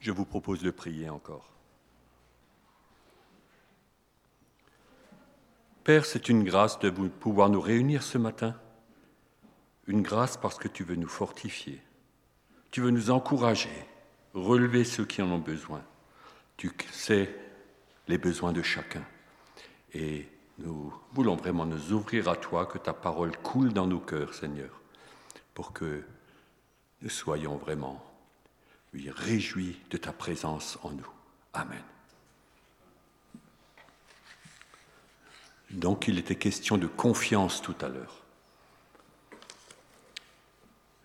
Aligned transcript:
Je 0.00 0.12
vous 0.12 0.24
propose 0.24 0.62
de 0.62 0.70
prier 0.70 1.10
encore. 1.10 1.50
Père, 5.84 6.06
c'est 6.06 6.28
une 6.28 6.44
grâce 6.44 6.78
de 6.78 6.90
pouvoir 6.90 7.50
nous 7.50 7.60
réunir 7.60 8.02
ce 8.02 8.18
matin. 8.18 8.54
Une 9.86 10.02
grâce 10.02 10.36
parce 10.36 10.56
que 10.56 10.68
tu 10.68 10.84
veux 10.84 10.94
nous 10.94 11.08
fortifier. 11.08 11.82
Tu 12.70 12.80
veux 12.80 12.90
nous 12.90 13.10
encourager, 13.10 13.86
relever 14.34 14.84
ceux 14.84 15.04
qui 15.04 15.20
en 15.20 15.30
ont 15.30 15.38
besoin. 15.38 15.82
Tu 16.56 16.70
sais 16.92 17.34
les 18.08 18.18
besoins 18.18 18.52
de 18.52 18.62
chacun. 18.62 19.04
Et 19.92 20.28
nous 20.58 20.94
voulons 21.12 21.36
vraiment 21.36 21.66
nous 21.66 21.92
ouvrir 21.92 22.28
à 22.28 22.36
toi, 22.36 22.66
que 22.66 22.78
ta 22.78 22.92
parole 22.92 23.36
coule 23.38 23.72
dans 23.72 23.86
nos 23.86 24.00
cœurs, 24.00 24.34
Seigneur, 24.34 24.80
pour 25.54 25.72
que 25.72 26.04
nous 27.02 27.08
soyons 27.08 27.56
vraiment 27.56 28.09
réjouis 29.10 29.78
de 29.90 29.96
ta 29.96 30.12
présence 30.12 30.78
en 30.82 30.90
nous. 30.90 31.10
Amen. 31.52 31.82
Donc 35.70 36.08
il 36.08 36.18
était 36.18 36.36
question 36.36 36.78
de 36.78 36.86
confiance 36.86 37.62
tout 37.62 37.76
à 37.80 37.88
l'heure. 37.88 38.22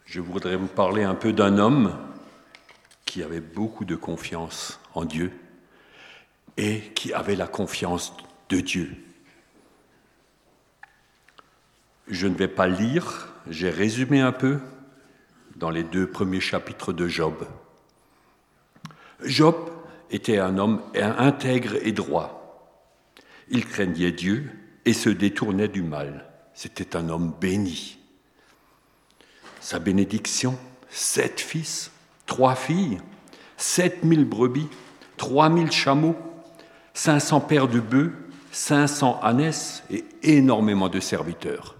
Je 0.05 0.21
voudrais 0.21 0.55
vous 0.55 0.67
parler 0.67 1.03
un 1.03 1.15
peu 1.15 1.33
d'un 1.33 1.57
homme 1.57 1.95
qui 3.05 3.21
avait 3.21 3.41
beaucoup 3.41 3.85
de 3.85 3.95
confiance 3.95 4.79
en 4.93 5.05
Dieu 5.05 5.31
et 6.57 6.81
qui 6.95 7.13
avait 7.13 7.35
la 7.35 7.47
confiance 7.47 8.15
de 8.49 8.59
Dieu. 8.59 8.95
Je 12.07 12.27
ne 12.27 12.35
vais 12.35 12.47
pas 12.47 12.67
lire, 12.67 13.33
j'ai 13.47 13.69
résumé 13.69 14.21
un 14.21 14.31
peu 14.31 14.59
dans 15.55 15.69
les 15.69 15.83
deux 15.83 16.09
premiers 16.09 16.39
chapitres 16.39 16.93
de 16.93 17.07
Job. 17.07 17.47
Job 19.23 19.55
était 20.11 20.37
un 20.37 20.57
homme 20.57 20.81
intègre 20.95 21.75
et 21.81 21.91
droit. 21.91 22.41
Il 23.49 23.65
craignait 23.65 24.11
Dieu 24.11 24.49
et 24.85 24.93
se 24.93 25.09
détournait 25.09 25.67
du 25.67 25.81
mal. 25.81 26.25
C'était 26.53 26.95
un 26.95 27.09
homme 27.09 27.33
béni. 27.39 27.97
Sa 29.59 29.79
bénédiction, 29.79 30.57
sept 30.89 31.39
fils, 31.41 31.91
trois 32.25 32.55
filles, 32.55 32.99
sept 33.57 34.03
mille 34.03 34.25
brebis, 34.25 34.67
trois 35.17 35.49
mille 35.49 35.71
chameaux, 35.71 36.15
cinq 36.93 37.19
cents 37.19 37.41
paires 37.41 37.67
de 37.67 37.79
bœufs, 37.79 38.13
cinq 38.51 38.87
cents 38.87 39.19
ânesses 39.23 39.83
et 39.89 40.05
énormément 40.23 40.87
de 40.87 40.99
serviteurs. 40.99 41.75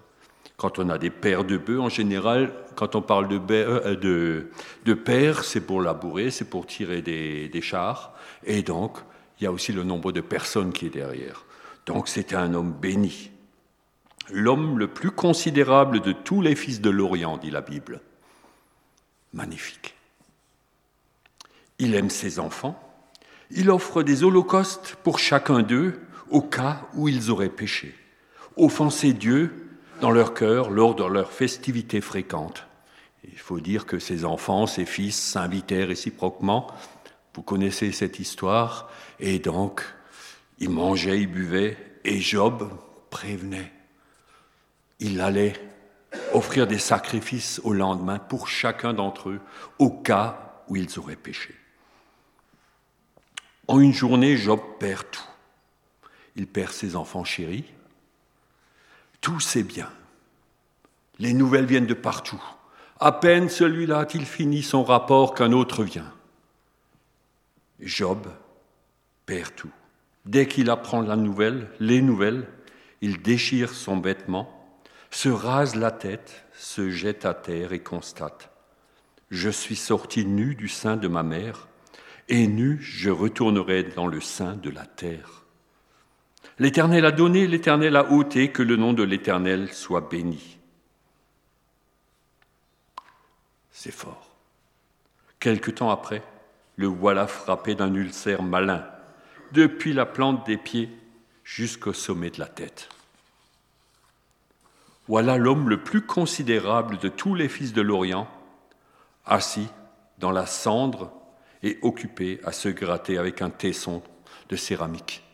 Quand 0.58 0.80
on 0.80 0.90
a 0.90 0.98
des 0.98 1.10
paires 1.10 1.44
de 1.44 1.58
bœufs, 1.58 1.82
en 1.82 1.90
général, 1.90 2.54
quand 2.76 2.96
on 2.96 3.02
parle 3.02 3.28
de, 3.28 3.40
euh, 3.52 3.96
de, 3.96 4.52
de 4.86 4.94
paires, 4.94 5.44
c'est 5.44 5.62
pour 5.62 5.82
labourer, 5.82 6.32
c'est 6.32 6.50
pour 6.50 6.66
tirer 6.66 7.02
des, 7.02 7.50
des 7.50 7.62
chars. 7.62 8.14
Et 8.46 8.62
donc, 8.62 8.98
il 9.40 9.44
y 9.44 9.48
a 9.48 9.52
aussi 9.52 9.74
le 9.74 9.84
nombre 9.84 10.12
de 10.12 10.22
personnes 10.22 10.72
qui 10.72 10.86
est 10.86 10.90
derrière. 10.90 11.46
Donc 11.86 12.08
c'était 12.08 12.36
un 12.36 12.54
homme 12.54 12.74
béni. 12.74 13.32
L'homme 14.32 14.80
le 14.80 14.88
plus 14.88 15.12
considérable 15.12 16.00
de 16.00 16.12
tous 16.12 16.42
les 16.42 16.56
fils 16.56 16.82
de 16.82 16.90
l'Orient, 16.90 17.38
dit 17.38 17.52
la 17.52 17.62
Bible. 17.62 18.02
Magnifique. 19.34 19.96
Il 21.78 21.94
aime 21.94 22.10
ses 22.10 22.40
enfants. 22.40 22.82
Il 23.52 23.70
offre 23.70 24.02
des 24.02 24.24
holocaustes 24.24 24.98
pour 25.04 25.20
chacun 25.20 25.62
d'eux 25.62 26.00
au 26.30 26.42
cas 26.42 26.82
où 26.96 27.08
ils 27.08 27.30
auraient 27.30 27.50
péché, 27.50 27.94
offensé 28.58 29.14
Dieu 29.14 29.65
dans 30.02 30.12
leur 30.12 30.34
cœur 30.34 30.70
lors 30.70 30.96
de 30.96 31.04
leurs 31.04 31.32
festivités 31.32 32.02
fréquentes. 32.02 32.66
Il 33.24 33.40
faut 33.40 33.60
dire 33.60 33.86
que 33.86 34.00
ses 34.00 34.26
enfants, 34.26 34.68
ses 34.68 34.86
fils 34.86 35.20
s'invitaient 35.20 35.84
réciproquement. 35.84 36.68
Vous 37.34 37.42
connaissez 37.42 37.92
cette 37.92 38.20
histoire. 38.20 38.90
Et 39.20 39.40
donc, 39.40 39.82
il 40.60 40.70
mangeait, 40.70 41.22
il 41.22 41.28
buvait, 41.28 41.78
et 42.04 42.20
Job 42.20 42.70
prévenait. 43.10 43.72
Il 45.00 45.20
allait 45.22 45.54
offrir 46.34 46.68
des 46.68 46.80
sacrifices 46.80 47.60
au 47.64 47.74
lendemain 47.74 48.20
pour 48.20 48.48
chacun 48.48 48.94
d'entre 48.94 49.30
eux, 49.30 49.42
au 49.80 49.90
cas 49.90 50.62
où 50.68 50.76
ils 50.76 51.00
auraient 51.00 51.16
péché. 51.16 51.54
En 53.68 53.80
une 53.80 53.94
journée, 53.94 54.38
Job 54.38 54.60
perd 54.80 55.04
tout. 55.12 55.22
Il 56.36 56.48
perd 56.48 56.72
ses 56.72 56.96
enfants 56.96 57.24
chéris, 57.24 57.66
tous 59.26 59.40
ses 59.40 59.64
biens. 59.64 59.92
Les 61.18 61.34
nouvelles 61.34 61.66
viennent 61.66 61.88
de 61.88 61.96
partout. 61.96 62.44
À 63.00 63.12
peine 63.12 63.50
celui-là 63.50 63.98
a-t-il 63.98 64.24
fini 64.24 64.62
son 64.62 64.84
rapport 64.84 65.34
qu'un 65.34 65.52
autre 65.52 65.84
vient. 65.84 66.14
Job 67.80 68.28
perd 69.26 69.56
tout. 69.56 69.72
Dès 70.28 70.48
qu'il 70.48 70.70
apprend 70.70 71.02
la 71.02 71.16
nouvelle, 71.16 71.72
les 71.80 72.04
nouvelles, 72.04 72.48
il 73.02 73.24
déchire 73.24 73.74
son 73.74 74.00
vêtement, 74.00 74.78
se 75.10 75.30
rase 75.30 75.74
la 75.74 75.90
tête, 75.90 76.46
se 76.54 76.92
jette 76.92 77.26
à 77.26 77.34
terre 77.34 77.74
et 77.74 77.82
constate 77.82 78.52
Je 79.32 79.50
suis 79.50 79.76
sorti 79.76 80.24
nu 80.24 80.54
du 80.54 80.68
sein 80.68 80.98
de 80.98 81.08
ma 81.08 81.24
mère, 81.24 81.68
et 82.30 82.46
nu 82.46 82.78
je 82.80 83.10
retournerai 83.10 83.86
dans 83.86 84.06
le 84.06 84.22
sein 84.22 84.56
de 84.56 84.70
la 84.70 84.86
terre. 84.86 85.45
L'Éternel 86.58 87.06
a 87.06 87.12
donné, 87.12 87.48
l'Éternel 87.48 87.96
a 87.98 88.12
ôté, 88.12 88.52
que 88.52 88.64
le 88.64 88.78
nom 88.78 88.94
de 88.94 89.04
l'Éternel 89.04 89.74
soit 89.74 90.10
béni. 90.10 90.58
C'est 93.72 93.92
fort. 93.92 94.32
Quelque 95.40 95.70
temps 95.70 95.90
après, 95.90 96.24
le 96.78 96.88
voilà 96.88 97.28
frappé 97.28 97.76
d'un 97.76 97.94
ulcère 97.94 98.42
malin 98.42 98.86
depuis 99.52 99.94
la 99.94 100.06
plante 100.06 100.46
des 100.46 100.58
pieds 100.58 100.90
jusqu'au 101.44 101.94
sommet 101.94 102.30
de 102.30 102.40
la 102.40 102.48
tête. 102.48 102.90
Voilà 105.08 105.38
l'homme 105.38 105.70
le 105.70 105.84
plus 105.84 106.02
considérable 106.02 106.98
de 106.98 107.10
tous 107.10 107.36
les 107.36 107.50
fils 107.50 107.74
de 107.74 107.82
l'Orient, 107.82 108.28
assis 109.26 109.68
dans 110.18 110.32
la 110.32 110.46
cendre 110.46 111.12
et 111.64 111.78
occupé 111.82 112.40
à 112.44 112.52
se 112.52 112.70
gratter 112.70 113.18
avec 113.18 113.42
un 113.42 113.50
tesson 113.50 114.02
de 114.50 114.56
céramique. 114.56 115.25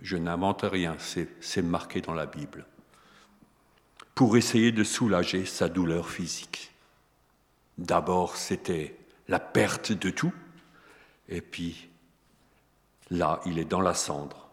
Je 0.00 0.16
n'invente 0.16 0.62
rien, 0.62 0.96
c'est 0.98 1.62
marqué 1.62 2.00
dans 2.00 2.14
la 2.14 2.26
Bible. 2.26 2.66
Pour 4.14 4.36
essayer 4.36 4.72
de 4.72 4.84
soulager 4.84 5.44
sa 5.44 5.68
douleur 5.68 6.08
physique. 6.08 6.72
D'abord, 7.78 8.36
c'était 8.36 8.96
la 9.28 9.38
perte 9.40 9.92
de 9.92 10.10
tout, 10.10 10.32
et 11.28 11.40
puis 11.40 11.90
Là, 13.10 13.40
il 13.46 13.58
est 13.58 13.64
dans 13.64 13.80
la 13.80 13.94
cendre. 13.94 14.48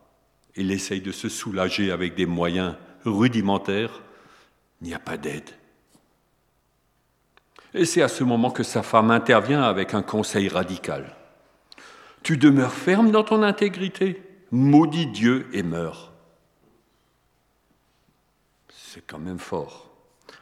Il 0.56 0.72
essaye 0.72 1.02
de 1.02 1.12
se 1.12 1.30
soulager 1.30 1.92
avec 1.92 2.16
des 2.16 2.26
moyens 2.26 2.76
rudimentaires. 3.04 4.02
Il 4.82 4.88
n'y 4.88 4.94
a 4.94 5.00
pas 5.00 5.18
d'aide. 5.18 5.50
Et 7.74 7.86
c'est 7.86 8.04
à 8.04 8.08
ce 8.08 8.24
moment 8.24 8.52
que 8.52 8.62
sa 8.62 8.84
femme 8.84 9.10
intervient 9.10 9.64
avec 9.64 9.96
un 9.96 10.04
conseil 10.04 10.48
radical. 10.48 11.16
Tu 12.22 12.38
demeures 12.38 12.74
ferme 12.74 13.10
dans 13.10 13.24
ton 13.24 13.42
intégrité, 13.42 14.22
maudis 14.54 15.08
Dieu 15.08 15.48
et 15.52 15.64
meurs. 15.64 16.14
C'est 18.70 19.06
quand 19.06 19.18
même 19.18 19.40
fort. 19.40 19.90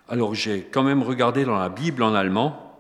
Alors 0.10 0.36
j'ai 0.36 0.64
quand 0.64 0.84
même 0.84 1.02
regardé 1.02 1.46
dans 1.46 1.58
la 1.58 1.70
Bible 1.70 2.04
en 2.04 2.14
allemand, 2.14 2.78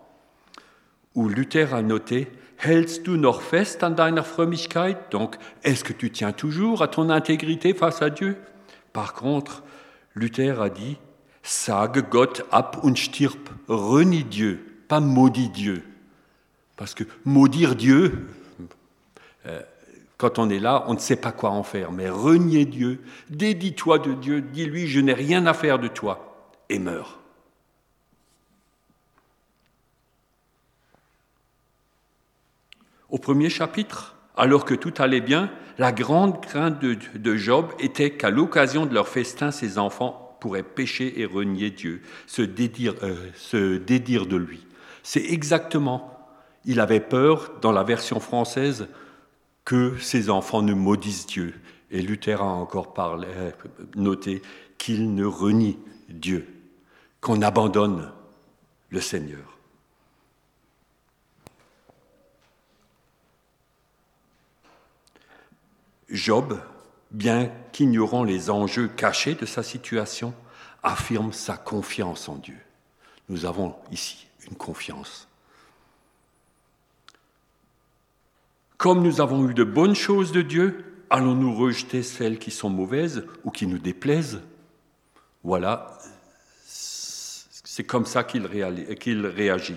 où 1.16 1.30
Luther 1.30 1.74
a 1.74 1.82
noté 1.82 2.30
Hältst 2.64 3.06
du 3.08 3.18
noch 3.18 3.42
fest 3.42 3.84
an 3.84 3.92
deiner 3.92 4.24
Frömmigkeit? 4.24 4.96
Donc, 5.10 5.36
est-ce 5.64 5.84
que 5.84 5.94
tu 5.94 6.12
tiens 6.12 6.32
toujours 6.32 6.84
à 6.84 6.88
ton 6.88 7.10
intégrité 7.10 7.74
face 7.74 8.04
à 8.04 8.12
Dieu? 8.12 8.38
Par 8.94 9.14
contre, 9.14 9.64
Luther 10.14 10.62
a 10.62 10.70
dit 10.70 10.98
Sage 11.42 12.04
Gott 12.12 12.46
ab 12.52 12.78
und 12.84 12.98
stirb. 12.98 13.40
Renie 13.68 14.26
Dieu, 14.26 14.84
pas 14.88 15.00
maudit 15.00 15.50
Dieu. 15.50 15.84
Parce 16.78 16.94
que 16.94 17.04
maudire 17.26 17.76
Dieu, 17.76 18.28
euh, 19.48 19.62
quand 20.22 20.38
on 20.38 20.52
est 20.52 20.60
là, 20.60 20.84
on 20.86 20.94
ne 20.94 21.00
sait 21.00 21.16
pas 21.16 21.32
quoi 21.32 21.50
en 21.50 21.64
faire. 21.64 21.92
Mais 21.92 22.08
renier 22.08 22.66
Dieu, 22.66 23.02
dédie-toi 23.32 23.98
de 23.98 24.14
Dieu, 24.14 24.42
dis-lui 24.42 24.86
Je 24.86 25.00
n'ai 25.00 25.14
rien 25.14 25.48
à 25.48 25.56
faire 25.56 25.80
de 25.80 25.88
toi, 25.88 26.54
et 26.70 26.78
meurs. 26.78 27.20
Au 33.10 33.18
premier 33.18 33.50
chapitre, 33.50 34.16
alors 34.38 34.64
que 34.64 34.76
tout 34.76 34.94
allait 35.00 35.22
bien, 35.22 35.50
la 35.80 35.92
grande 35.92 36.40
crainte 36.46 36.80
de, 36.80 37.36
Job 37.36 37.74
était 37.80 38.12
qu'à 38.12 38.30
l'occasion 38.30 38.86
de 38.86 38.94
leur 38.94 39.08
festin, 39.08 39.50
ses 39.50 39.80
enfants 39.80 40.38
pourraient 40.40 40.62
pécher 40.62 41.20
et 41.20 41.26
renier 41.26 41.72
Dieu, 41.72 42.04
se 42.28 42.44
dédire, 42.44 42.94
euh, 43.02 43.16
se 43.34 43.78
dédire 43.78 44.28
de 44.28 44.38
lui. 44.38 44.68
C'est 45.02 45.26
exactement, 45.32 46.30
il 46.64 46.80
avait 46.80 47.00
peur, 47.00 47.54
dans 47.60 47.72
la 47.72 47.84
version 47.84 48.20
française, 48.20 48.88
que 49.66 49.98
ces 50.00 50.30
enfants 50.30 50.62
ne 50.62 50.74
maudissent 50.74 51.28
Dieu. 51.28 51.54
Et 51.92 52.02
Luther 52.02 52.42
a 52.42 52.46
encore 52.46 52.94
parlé, 52.94 53.28
euh, 53.30 53.52
noté 53.96 54.42
qu'ils 54.78 55.14
ne 55.14 55.26
renient 55.26 55.80
Dieu, 56.10 56.48
qu'on 57.20 57.42
abandonne 57.42 58.12
le 58.90 59.02
Seigneur. 59.02 59.58
Job, 66.10 66.60
bien 67.12 67.52
qu'ignorant 67.72 68.24
les 68.24 68.50
enjeux 68.50 68.88
cachés 68.88 69.36
de 69.36 69.46
sa 69.46 69.64
situation, 69.64 70.34
affirme 70.84 71.32
sa 71.32 71.58
confiance 71.58 72.28
en 72.28 72.36
Dieu. 72.36 72.58
Nous 73.30 73.46
avons 73.46 73.76
ici 73.92 74.28
une 74.50 74.56
confiance. 74.56 75.28
Comme 78.82 79.04
nous 79.04 79.22
avons 79.22 79.48
eu 79.48 79.54
de 79.54 79.64
bonnes 79.64 79.94
choses 79.94 80.32
de 80.32 80.42
Dieu, 80.42 80.84
allons-nous 81.12 81.54
rejeter 81.54 82.02
celles 82.02 82.40
qui 82.40 82.50
sont 82.50 82.72
mauvaises 82.72 83.28
ou 83.44 83.52
qui 83.52 83.68
nous 83.68 83.78
déplaisent? 83.78 84.42
Voilà, 85.44 86.00
c'est 86.66 87.84
comme 87.84 88.08
ça 88.08 88.24
qu'il 88.24 88.48
réagit. 88.48 89.76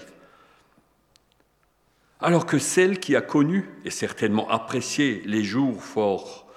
Alors 2.18 2.46
que 2.46 2.58
celle 2.58 2.98
qui 2.98 3.14
a 3.14 3.20
connu 3.20 3.68
et 3.84 3.90
certainement 3.90 4.48
apprécié 4.48 5.20
les 5.26 5.44
jours 5.44 5.82
forts, 5.82 6.50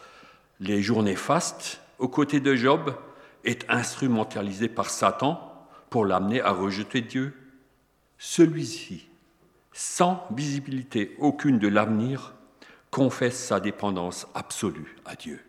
les 0.62 0.82
jours 0.82 1.04
néfastes, 1.04 1.82
aux 2.00 2.08
côtés 2.08 2.40
de 2.40 2.56
Job, 2.56 2.96
est 3.44 3.66
instrumentalisée 3.68 4.70
par 4.70 4.90
Satan 4.90 5.68
pour 5.90 6.06
l'amener 6.06 6.40
à 6.40 6.52
rejeter 6.52 7.02
Dieu. 7.02 7.34
Celui-ci, 8.18 9.06
sans 9.74 10.26
visibilité 10.32 11.14
aucune 11.20 11.60
de 11.60 11.68
l'avenir, 11.68 12.36
confesse 12.92 13.38
sa 13.38 13.60
dépendance 13.60 14.28
absolue 14.34 14.96
à 15.06 15.16
Dieu. 15.16 15.40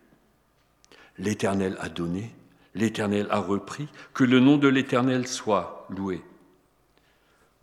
L'Éternel 1.19 1.77
a 1.81 1.89
donné, 1.89 2.35
l'Éternel 2.75 3.27
a 3.31 3.39
repris, 3.39 3.89
que 4.15 4.25
le 4.25 4.41
nom 4.41 4.57
de 4.57 4.69
l'Éternel 4.69 5.27
soit 5.27 5.87
loué. 5.91 6.23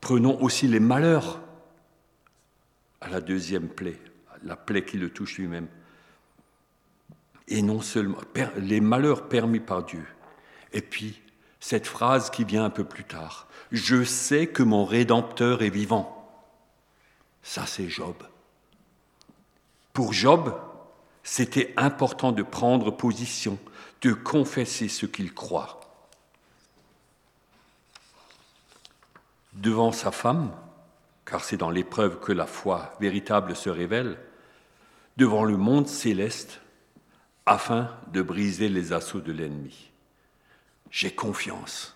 Prenons 0.01 0.42
aussi 0.42 0.68
les 0.68 0.80
malheurs 0.80 1.42
à 3.01 3.10
la 3.10 3.22
deuxième 3.22 3.68
plaie, 3.68 4.00
la 4.44 4.56
plaie 4.56 4.86
qui 4.86 4.98
le 4.98 5.10
touche 5.10 5.38
lui-même. 5.38 5.68
Et 7.48 7.62
non 7.62 7.81
seulement 7.81 8.18
les 8.57 8.81
malheurs 8.81 9.27
permis 9.30 9.60
par 9.60 9.83
Dieu. 9.83 10.06
Et 10.74 10.81
puis, 10.81 11.22
cette 11.60 11.88
phrase 11.88 12.30
qui 12.30 12.44
vient 12.44 12.66
un 12.66 12.69
peu 12.69 12.83
plus 12.83 13.04
tard, 13.04 13.48
Je 13.72 14.04
sais 14.04 14.48
que 14.48 14.63
mon 14.63 14.86
Rédempteur 14.86 15.63
est 15.63 15.69
vivant. 15.69 16.12
Ça, 17.42 17.66
c'est 17.66 17.89
Job. 17.89 18.16
Pour 19.95 20.12
Job, 20.12 20.53
c'était 21.24 21.74
important 21.77 22.33
de 22.33 22.44
prendre 22.44 22.92
position, 22.92 23.57
de 24.01 24.12
confesser 24.12 24.89
ce 24.89 25.06
qu'il 25.06 25.33
croit. 25.33 25.80
Devant 29.53 29.94
sa 29.94 30.12
femme, 30.12 30.51
car 31.24 31.45
c'est 31.45 31.56
dans 31.56 31.69
l'épreuve 31.69 32.19
que 32.19 32.33
la 32.33 32.45
foi 32.45 32.94
véritable 33.00 33.56
se 33.56 33.69
révèle, 33.69 34.19
devant 35.15 35.45
le 35.45 35.56
monde 35.56 35.88
céleste, 35.88 36.59
afin 37.45 37.89
de 38.12 38.21
briser 38.21 38.68
les 38.68 38.91
assauts 38.91 39.21
de 39.21 39.31
l'ennemi. 39.31 39.91
J'ai 40.91 41.15
confiance. 41.15 41.95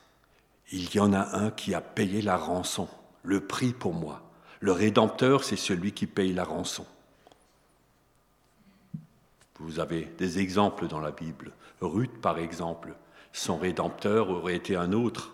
Il 0.72 0.96
y 0.96 1.02
en 1.02 1.12
a 1.12 1.38
un 1.38 1.52
qui 1.52 1.74
a 1.74 1.82
payé 1.82 2.22
la 2.22 2.38
rançon, 2.38 2.88
le 3.24 3.46
prix 3.46 3.74
pour 3.74 3.94
moi. 3.94 4.22
Le 4.62 4.72
Rédempteur, 4.72 5.44
c'est 5.44 5.58
celui 5.58 5.92
qui 5.92 6.08
paye 6.08 6.32
la 6.32 6.46
rançon. 6.46 6.86
Vous 9.60 9.80
avez 9.80 10.06
des 10.18 10.40
exemples 10.40 10.88
dans 10.88 11.00
la 11.00 11.12
Bible. 11.12 11.52
Ruth, 11.82 12.22
par 12.22 12.40
exemple, 12.40 12.96
son 13.34 13.58
rédempteur 13.58 14.30
aurait 14.30 14.56
été 14.56 14.76
un 14.76 14.94
autre, 14.94 15.34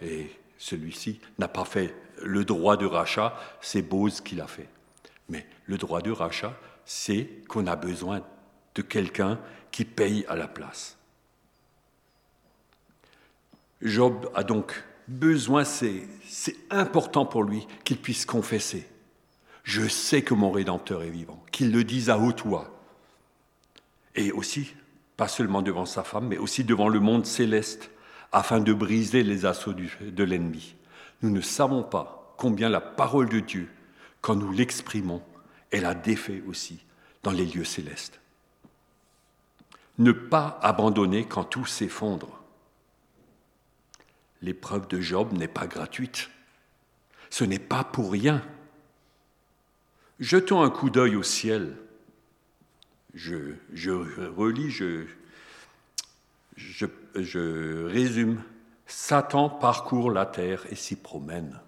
et 0.00 0.30
celui-ci 0.58 1.20
n'a 1.38 1.48
pas 1.48 1.64
fait 1.64 1.94
le 2.22 2.44
droit 2.44 2.76
de 2.76 2.86
rachat, 2.86 3.38
c'est 3.60 3.82
Bose 3.82 4.20
qui 4.20 4.36
l'a 4.36 4.46
fait. 4.46 4.68
Mais 5.28 5.46
le 5.66 5.76
droit 5.76 6.00
de 6.00 6.10
rachat, 6.10 6.54
c'est 6.84 7.28
qu'on 7.48 7.66
a 7.66 7.76
besoin 7.76 8.22
de 8.74 8.82
quelqu'un 8.82 9.38
qui 9.70 9.84
paye 9.84 10.24
à 10.28 10.36
la 10.36 10.48
place. 10.48 10.96
Job 13.82 14.30
a 14.34 14.44
donc 14.44 14.84
besoin, 15.08 15.64
c'est 15.64 16.06
important 16.70 17.26
pour 17.26 17.42
lui 17.42 17.66
qu'il 17.84 17.98
puisse 17.98 18.24
confesser. 18.24 18.88
Je 19.64 19.86
sais 19.88 20.22
que 20.22 20.34
mon 20.34 20.50
Rédempteur 20.50 21.02
est 21.02 21.10
vivant, 21.10 21.42
qu'il 21.50 21.72
le 21.72 21.84
dise 21.84 22.10
à 22.10 22.18
haute 22.18 22.42
voix 22.42 22.74
et 24.14 24.32
aussi, 24.32 24.74
pas 25.16 25.28
seulement 25.28 25.62
devant 25.62 25.86
sa 25.86 26.04
femme, 26.04 26.28
mais 26.28 26.38
aussi 26.38 26.64
devant 26.64 26.88
le 26.88 27.00
monde 27.00 27.26
céleste, 27.26 27.90
afin 28.32 28.60
de 28.60 28.72
briser 28.72 29.22
les 29.22 29.46
assauts 29.46 29.74
de 29.74 30.24
l'ennemi. 30.24 30.74
Nous 31.22 31.30
ne 31.30 31.40
savons 31.40 31.82
pas 31.82 32.34
combien 32.36 32.68
la 32.68 32.80
parole 32.80 33.28
de 33.28 33.40
Dieu, 33.40 33.68
quand 34.20 34.34
nous 34.34 34.52
l'exprimons, 34.52 35.22
elle 35.70 35.84
a 35.84 35.94
défait 35.94 36.42
aussi 36.46 36.84
dans 37.22 37.30
les 37.30 37.46
lieux 37.46 37.64
célestes. 37.64 38.20
Ne 39.98 40.12
pas 40.12 40.58
abandonner 40.62 41.24
quand 41.24 41.44
tout 41.44 41.66
s'effondre. 41.66 42.42
L'épreuve 44.42 44.88
de 44.88 45.00
Job 45.00 45.32
n'est 45.32 45.48
pas 45.48 45.66
gratuite. 45.66 46.30
Ce 47.30 47.44
n'est 47.44 47.58
pas 47.58 47.84
pour 47.84 48.10
rien. 48.10 48.42
Jetons 50.20 50.62
un 50.62 50.70
coup 50.70 50.90
d'œil 50.90 51.16
au 51.16 51.22
ciel 51.22 51.76
je, 53.14 53.90
relis, 54.36 54.70
je, 56.56 57.86
résume. 57.86 58.42
Satan 58.86 59.48
parcourt 59.48 60.10
la 60.10 60.26
terre 60.26 60.66
et 60.70 60.74
s'y 60.74 60.96
promène. 60.96 61.58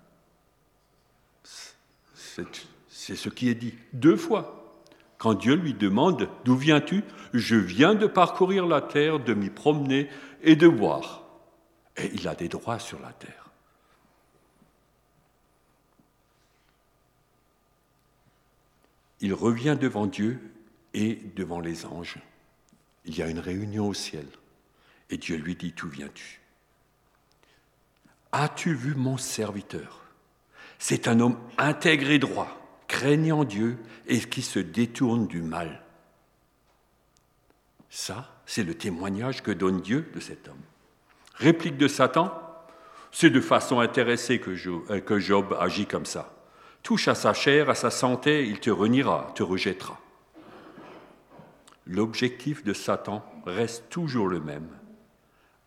C'est 2.88 3.16
ce 3.16 3.28
qui 3.31 3.48
est 3.48 3.54
dit 3.54 3.75
deux 3.93 4.16
fois. 4.16 4.62
Quand 5.19 5.32
Dieu 5.32 5.54
lui 5.54 5.72
demande 5.72 6.28
D'où 6.44 6.56
viens-tu? 6.56 7.02
Je 7.32 7.56
viens 7.56 7.94
de 7.94 8.06
parcourir 8.06 8.66
la 8.66 8.82
terre, 8.82 9.19
de 9.19 9.32
m'y 9.32 9.49
promener 9.49 10.10
et 10.42 10.56
de 10.56 10.66
voir. 10.66 11.22
Et 11.96 12.10
il 12.12 12.28
a 12.28 12.34
des 12.34 12.49
droits 12.49 12.78
sur 12.78 13.00
la 13.00 13.12
terre. 13.12 13.50
Il 19.20 19.32
revient 19.32 19.78
devant 19.81 20.06
Dieu 20.06 20.38
et 20.96 21.20
devant 21.37 21.60
les 21.60 21.84
anges. 21.84 22.16
Il 23.04 23.16
y 23.16 23.22
a 23.22 23.28
une 23.28 23.38
réunion 23.38 23.87
au 23.87 23.94
ciel. 23.94 24.26
Et 25.10 25.19
Dieu 25.19 25.37
lui 25.37 25.54
dit, 25.54 25.72
D'où 25.76 25.88
viens-tu? 25.88 26.40
As-tu 28.32 28.75
vu 28.75 28.94
mon 28.96 29.19
serviteur? 29.19 30.02
C'est 30.78 31.06
un 31.06 31.20
homme 31.20 31.38
intègre 31.59 32.11
et 32.11 32.18
droit, 32.18 32.80
craignant 32.88 33.44
Dieu 33.44 33.78
et 34.09 34.18
qui 34.20 34.42
se 34.42 34.59
détourne 34.59 35.26
du 35.26 35.42
mal. 35.42 35.82
Ça, 37.90 38.35
c'est 38.47 38.64
le 38.64 38.75
témoignage 38.75 39.42
que 39.42 39.52
donne 39.52 39.80
Dieu 39.80 40.11
de 40.14 40.20
cet 40.20 40.49
homme. 40.49 40.56
Réplique 41.35 41.76
de 41.76 41.88
Satan, 41.88 42.32
c'est 43.12 43.30
de 43.30 43.40
façon 43.40 43.80
intéressée 43.80 44.40
que 44.40 45.18
Job 45.18 45.56
agit 45.61 45.87
comme 45.87 46.06
ça. 46.06 46.35
Touche 46.82 47.09
à 47.09 47.14
sa 47.14 47.35
chair, 47.35 47.68
à 47.70 47.75
sa 47.75 47.90
santé, 47.90 48.47
il 48.47 48.61
te 48.61 48.70
reniera, 48.70 49.32
te 49.35 49.42
rejettera 49.42 50.00
l'objectif 51.87 52.64
de 52.64 52.73
Satan 52.73 53.25
reste 53.47 53.88
toujours 53.88 54.28
le 54.28 54.40
même, 54.40 54.69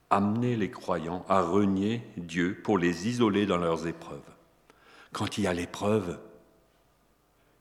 amener 0.10 0.56
les 0.56 0.70
croyants 0.70 1.26
à 1.30 1.42
renier 1.42 2.04
Dieu 2.18 2.60
pour 2.64 2.78
les 2.78 3.08
isoler 3.08 3.46
dans 3.46 3.58
leurs 3.58 3.88
épreuves. 3.88 4.20
Quand 5.14 5.38
il 5.38 5.46
y 5.46 5.48
a 5.48 5.54
l'épreuve, 5.54 6.20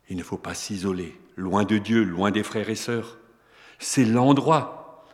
il 0.09 0.17
ne 0.17 0.23
faut 0.23 0.39
pas 0.39 0.55
s'isoler, 0.55 1.19
loin 1.37 1.65
de 1.65 1.79
Dieu, 1.79 2.03
loin 2.03 2.31
des 2.31 2.43
frères 2.43 2.69
et 2.69 2.75
sœurs. 2.75 3.19
C'est 3.79 4.05
l'endroit. 4.05 5.05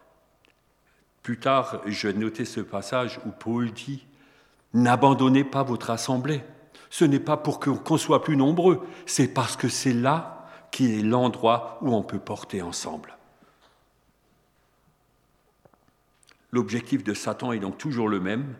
Plus 1.22 1.38
tard, 1.38 1.82
je 1.86 2.08
notais 2.08 2.44
ce 2.44 2.60
passage 2.60 3.20
où 3.26 3.30
Paul 3.30 3.72
dit, 3.72 4.06
N'abandonnez 4.72 5.44
pas 5.44 5.62
votre 5.62 5.90
assemblée. 5.90 6.42
Ce 6.90 7.04
n'est 7.04 7.20
pas 7.20 7.36
pour 7.36 7.60
qu'on 7.60 7.98
soit 7.98 8.22
plus 8.22 8.36
nombreux, 8.36 8.84
c'est 9.06 9.28
parce 9.28 9.56
que 9.56 9.68
c'est 9.68 9.92
là 9.92 10.48
qui 10.70 10.98
est 10.98 11.02
l'endroit 11.02 11.78
où 11.80 11.94
on 11.94 12.02
peut 12.02 12.18
porter 12.18 12.62
ensemble. 12.62 13.16
L'objectif 16.54 17.02
de 17.02 17.14
Satan 17.14 17.50
est 17.50 17.58
donc 17.58 17.78
toujours 17.78 18.08
le 18.08 18.20
même, 18.20 18.54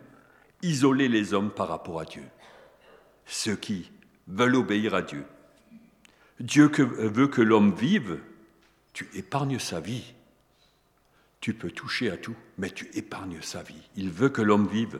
isoler 0.61 1.07
les 1.07 1.33
hommes 1.33 1.49
par 1.49 1.69
rapport 1.69 2.01
à 2.01 2.03
Dieu. 2.03 2.25
Ceux 3.25 3.55
qui 3.55 3.89
veulent 4.27 4.57
obéir 4.57 4.93
à 4.93 5.01
Dieu. 5.01 5.23
Dieu 6.41 6.69
veut 6.75 7.29
que 7.29 7.41
l'homme 7.41 7.73
vive, 7.73 8.19
tu 8.91 9.09
épargnes 9.13 9.59
sa 9.59 9.79
vie. 9.79 10.13
Tu 11.39 11.53
peux 11.53 11.71
toucher 11.71 12.11
à 12.11 12.17
tout, 12.17 12.35
mais 12.57 12.69
tu 12.69 12.89
épargnes 12.95 13.41
sa 13.41 13.63
vie. 13.63 13.89
Il 13.95 14.11
veut 14.11 14.27
que 14.27 14.41
l'homme 14.41 14.67
vive. 14.67 14.99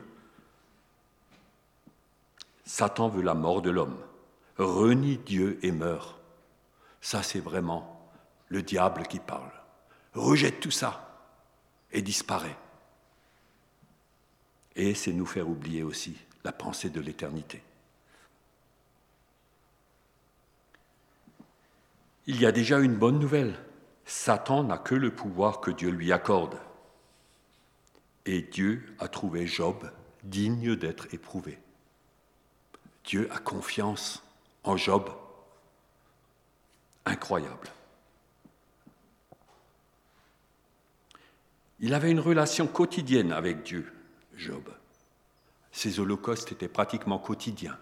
Satan 2.64 3.10
veut 3.10 3.22
la 3.22 3.34
mort 3.34 3.60
de 3.60 3.68
l'homme, 3.68 3.98
renie 4.56 5.18
Dieu 5.18 5.58
et 5.60 5.70
meurt. 5.70 6.18
Ça, 7.02 7.22
c'est 7.22 7.40
vraiment 7.40 8.10
le 8.48 8.62
diable 8.62 9.02
qui 9.02 9.18
parle. 9.18 9.52
Rejette 10.14 10.60
tout 10.60 10.70
ça 10.70 11.28
et 11.92 12.00
disparaît 12.00 12.56
et 14.76 14.94
c'est 14.94 15.12
nous 15.12 15.26
faire 15.26 15.48
oublier 15.48 15.82
aussi 15.82 16.16
la 16.44 16.52
pensée 16.52 16.90
de 16.90 17.00
l'éternité. 17.00 17.62
Il 22.26 22.40
y 22.40 22.46
a 22.46 22.52
déjà 22.52 22.78
une 22.78 22.96
bonne 22.96 23.18
nouvelle. 23.18 23.58
Satan 24.04 24.64
n'a 24.64 24.78
que 24.78 24.94
le 24.94 25.14
pouvoir 25.14 25.60
que 25.60 25.70
Dieu 25.70 25.90
lui 25.90 26.12
accorde. 26.12 26.58
Et 28.26 28.42
Dieu 28.42 28.94
a 28.98 29.08
trouvé 29.08 29.46
Job 29.46 29.90
digne 30.24 30.76
d'être 30.76 31.12
éprouvé. 31.14 31.58
Dieu 33.04 33.28
a 33.32 33.38
confiance 33.38 34.22
en 34.64 34.76
Job. 34.76 35.08
Incroyable. 37.04 37.70
Il 41.78 41.94
avait 41.94 42.10
une 42.10 42.20
relation 42.20 42.66
quotidienne 42.66 43.32
avec 43.32 43.62
Dieu, 43.62 43.92
Job. 44.36 44.68
Ses 45.72 46.00
holocaustes 46.00 46.52
étaient 46.52 46.68
pratiquement 46.68 47.18
quotidiens. 47.18 47.78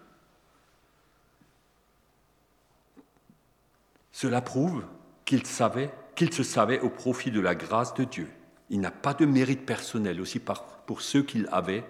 Cela 4.11 4.41
prouve 4.41 4.85
qu'il 5.25 5.45
savait, 5.45 5.93
qu'il 6.15 6.33
se 6.33 6.43
savait 6.43 6.79
au 6.79 6.89
profit 6.89 7.31
de 7.31 7.41
la 7.41 7.55
grâce 7.55 7.93
de 7.93 8.03
Dieu. 8.05 8.29
Il 8.69 8.79
n'a 8.79 8.91
pas 8.91 9.13
de 9.13 9.25
mérite 9.25 9.65
personnel 9.65 10.21
aussi 10.21 10.39
pour 10.39 11.01
ceux 11.01 11.23
qu'il 11.23 11.47
avait. 11.51 11.83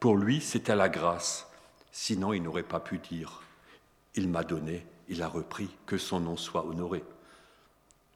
Pour 0.00 0.16
lui, 0.16 0.40
c'était 0.40 0.76
la 0.76 0.88
grâce. 0.88 1.48
Sinon, 1.90 2.32
il 2.32 2.42
n'aurait 2.42 2.62
pas 2.62 2.80
pu 2.80 2.98
dire 2.98 3.42
Il 4.14 4.28
m'a 4.28 4.44
donné, 4.44 4.86
il 5.08 5.22
a 5.22 5.28
repris, 5.28 5.70
que 5.86 5.98
son 5.98 6.20
nom 6.20 6.36
soit 6.36 6.66
honoré. 6.66 7.04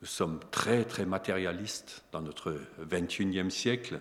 Nous 0.01 0.07
sommes 0.07 0.41
très, 0.51 0.85
très 0.85 1.07
matérialistes 1.07 2.05
dans 2.13 2.23
notre 2.23 2.61
21e 2.81 3.51
siècle 3.51 4.01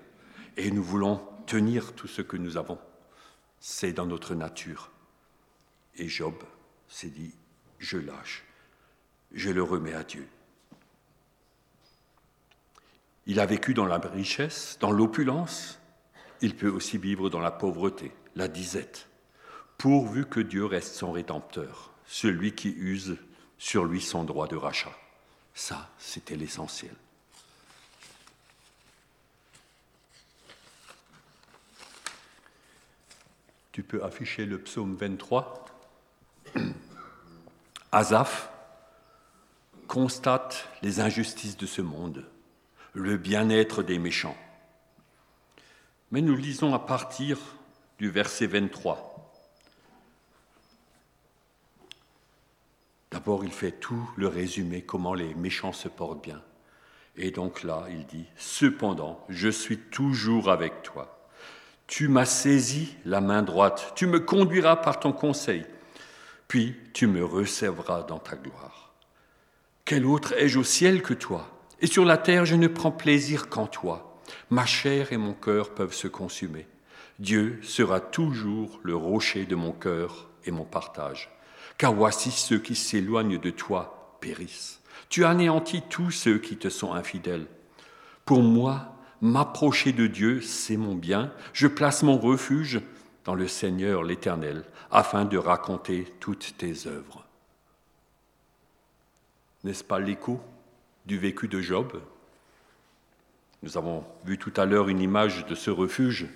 et 0.57 0.71
nous 0.71 0.83
voulons 0.83 1.21
tenir 1.45 1.93
tout 1.93 2.07
ce 2.07 2.21
que 2.21 2.37
nous 2.37 2.57
avons. 2.57 2.79
C'est 3.59 3.93
dans 3.93 4.05
notre 4.05 4.35
nature. 4.35 4.91
Et 5.95 6.07
Job 6.07 6.35
s'est 6.87 7.09
dit, 7.09 7.33
je 7.79 7.97
lâche, 7.97 8.43
je 9.31 9.49
le 9.49 9.63
remets 9.63 9.93
à 9.93 10.03
Dieu. 10.03 10.27
Il 13.25 13.39
a 13.39 13.45
vécu 13.45 13.73
dans 13.73 13.85
la 13.85 13.97
richesse, 13.97 14.77
dans 14.79 14.91
l'opulence, 14.91 15.79
il 16.41 16.55
peut 16.55 16.69
aussi 16.69 16.97
vivre 16.97 17.29
dans 17.29 17.39
la 17.39 17.51
pauvreté, 17.51 18.11
la 18.35 18.47
disette, 18.47 19.07
pourvu 19.77 20.25
que 20.25 20.39
Dieu 20.39 20.65
reste 20.65 20.95
son 20.95 21.11
rédempteur, 21.11 21.91
celui 22.05 22.53
qui 22.53 22.69
use 22.69 23.17
sur 23.57 23.85
lui 23.85 24.01
son 24.01 24.23
droit 24.23 24.47
de 24.47 24.55
rachat. 24.55 24.95
Ça, 25.53 25.89
c'était 25.97 26.35
l'essentiel. 26.35 26.95
Tu 33.75 33.83
peux 33.83 34.05
afficher 34.05 34.45
le 34.45 34.57
psaume 34.57 34.95
23. 34.95 35.65
Asaph 37.91 38.49
constate 39.89 40.69
les 40.81 41.01
injustices 41.01 41.57
de 41.57 41.65
ce 41.65 41.81
monde, 41.81 42.25
le 42.93 43.17
bien-être 43.17 43.83
des 43.83 43.99
méchants. 43.99 44.37
Mais 46.11 46.21
nous 46.21 46.37
lisons 46.37 46.73
à 46.73 46.79
partir 46.79 47.37
du 47.99 48.09
verset 48.09 48.47
23. 48.47 49.33
D'abord, 53.11 53.43
il 53.43 53.51
fait 53.51 53.73
tout 53.73 54.09
le 54.15 54.29
résumé, 54.29 54.83
comment 54.83 55.13
les 55.13 55.35
méchants 55.35 55.73
se 55.73 55.89
portent 55.89 56.23
bien. 56.23 56.41
Et 57.17 57.29
donc 57.29 57.63
là, 57.63 57.87
il 57.89 58.05
dit, 58.05 58.27
Cependant, 58.37 59.25
je 59.27 59.49
suis 59.49 59.79
toujours 59.79 60.49
avec 60.49 60.81
toi. 60.81 61.24
Tu 61.87 62.07
m'as 62.07 62.25
saisi 62.25 62.95
la 63.05 63.21
main 63.21 63.43
droite, 63.43 63.93
tu 63.95 64.07
me 64.07 64.19
conduiras 64.19 64.77
par 64.77 64.99
ton 64.99 65.11
conseil, 65.11 65.65
puis 66.47 66.75
tu 66.93 67.07
me 67.07 67.23
recevras 67.23 68.03
dans 68.03 68.19
ta 68.19 68.35
gloire. 68.35 68.93
Quel 69.85 70.05
autre 70.05 70.33
ai-je 70.37 70.59
au 70.59 70.63
ciel 70.63 71.01
que 71.01 71.13
toi? 71.13 71.47
Et 71.81 71.87
sur 71.87 72.05
la 72.05 72.17
terre, 72.17 72.45
je 72.45 72.55
ne 72.55 72.67
prends 72.67 72.91
plaisir 72.91 73.49
qu'en 73.49 73.67
toi. 73.67 74.19
Ma 74.49 74.65
chair 74.65 75.13
et 75.13 75.17
mon 75.17 75.33
cœur 75.33 75.75
peuvent 75.75 75.93
se 75.93 76.07
consumer. 76.07 76.67
Dieu 77.19 77.59
sera 77.61 77.99
toujours 77.99 78.79
le 78.81 78.95
rocher 78.95 79.45
de 79.45 79.55
mon 79.55 79.71
cœur 79.71 80.29
et 80.45 80.51
mon 80.51 80.65
partage 80.65 81.29
car 81.77 81.93
voici 81.93 82.31
ceux 82.31 82.59
qui 82.59 82.75
s'éloignent 82.75 83.39
de 83.39 83.49
toi 83.49 84.17
périssent. 84.21 84.81
Tu 85.09 85.25
anéantis 85.25 85.83
tous 85.89 86.11
ceux 86.11 86.37
qui 86.37 86.57
te 86.57 86.69
sont 86.69 86.93
infidèles. 86.93 87.47
Pour 88.25 88.41
moi, 88.41 88.94
m'approcher 89.25 89.91
de 89.91 90.07
Dieu, 90.07 90.41
c'est 90.41 90.77
mon 90.77 90.95
bien. 90.95 91.31
Je 91.51 91.67
place 91.67 92.03
mon 92.03 92.17
refuge 92.17 92.81
dans 93.25 93.35
le 93.35 93.47
Seigneur 93.47 94.03
l'Éternel, 94.03 94.63
afin 94.91 95.25
de 95.25 95.37
raconter 95.37 96.05
toutes 96.19 96.55
tes 96.57 96.87
œuvres. 96.87 97.25
N'est-ce 99.63 99.83
pas 99.83 99.99
l'écho 99.99 100.39
du 101.07 101.17
vécu 101.17 101.47
de 101.47 101.59
Job? 101.59 101.99
Nous 103.63 103.77
avons 103.77 104.03
vu 104.25 104.37
tout 104.37 104.53
à 104.57 104.65
l'heure 104.65 104.89
une 104.89 105.01
image 105.01 105.47
de 105.47 105.55
ce 105.55 105.71
refuge 105.71 106.27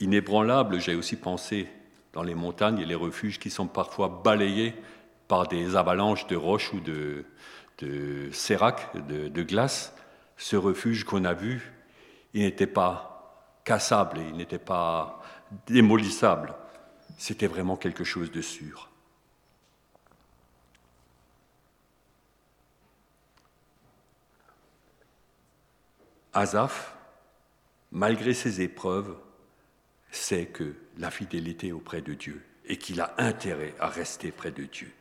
inébranlable. 0.00 0.80
J'ai 0.80 0.94
aussi 0.94 1.16
pensé 1.16 1.68
dans 2.14 2.22
les 2.22 2.34
montagnes 2.34 2.78
et 2.78 2.86
les 2.86 2.94
refuges 2.94 3.38
qui 3.38 3.50
sont 3.50 3.66
parfois 3.66 4.22
balayés 4.24 4.74
par 5.28 5.46
des 5.46 5.76
avalanches 5.76 6.26
de 6.26 6.36
roches 6.36 6.72
ou 6.72 6.80
de, 6.80 7.26
de 7.78 8.30
sérac, 8.32 8.96
de, 9.08 9.28
de 9.28 9.42
glace. 9.42 9.92
Ce 10.36 10.56
refuge 10.56 11.04
qu'on 11.04 11.24
a 11.24 11.34
vu, 11.34 11.72
il 12.34 12.42
n'était 12.42 12.66
pas 12.66 13.60
cassable, 13.64 14.18
il 14.18 14.36
n'était 14.36 14.58
pas 14.58 15.22
démolissable. 15.66 16.54
C'était 17.18 17.46
vraiment 17.46 17.76
quelque 17.76 18.04
chose 18.04 18.30
de 18.30 18.42
sûr. 18.42 18.90
Asaph, 26.34 26.94
malgré 27.92 28.34
ses 28.34 28.60
épreuves, 28.60 29.16
sait 30.10 30.46
que 30.46 30.74
la 30.98 31.10
fidélité 31.10 31.72
auprès 31.72 32.02
de 32.02 32.12
Dieu 32.12 32.44
et 32.66 32.76
qu'il 32.76 33.00
a 33.00 33.14
intérêt 33.18 33.74
à 33.80 33.88
rester 33.88 34.32
près 34.32 34.50
de 34.50 34.64
Dieu. 34.64 34.92